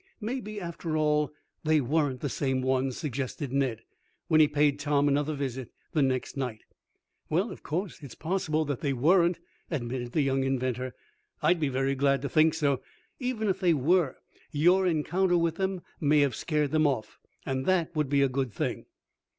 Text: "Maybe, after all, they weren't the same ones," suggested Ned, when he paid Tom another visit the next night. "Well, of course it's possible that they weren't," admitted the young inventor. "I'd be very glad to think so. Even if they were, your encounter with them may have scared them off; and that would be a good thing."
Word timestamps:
"Maybe, 0.19 0.59
after 0.59 0.97
all, 0.97 1.31
they 1.63 1.79
weren't 1.79 2.21
the 2.21 2.27
same 2.27 2.63
ones," 2.63 2.97
suggested 2.97 3.53
Ned, 3.53 3.81
when 4.29 4.39
he 4.41 4.47
paid 4.47 4.79
Tom 4.79 5.07
another 5.07 5.35
visit 5.35 5.69
the 5.91 6.01
next 6.01 6.35
night. 6.35 6.63
"Well, 7.29 7.51
of 7.51 7.61
course 7.61 8.01
it's 8.01 8.15
possible 8.15 8.65
that 8.65 8.79
they 8.79 8.93
weren't," 8.93 9.37
admitted 9.69 10.13
the 10.13 10.23
young 10.23 10.43
inventor. 10.43 10.95
"I'd 11.43 11.59
be 11.59 11.69
very 11.69 11.93
glad 11.93 12.23
to 12.23 12.29
think 12.29 12.55
so. 12.55 12.81
Even 13.19 13.47
if 13.47 13.59
they 13.59 13.75
were, 13.75 14.15
your 14.51 14.87
encounter 14.87 15.37
with 15.37 15.57
them 15.57 15.81
may 15.99 16.21
have 16.21 16.33
scared 16.33 16.71
them 16.71 16.87
off; 16.87 17.19
and 17.45 17.67
that 17.67 17.95
would 17.95 18.09
be 18.09 18.23
a 18.23 18.27
good 18.27 18.51
thing." 18.51 18.87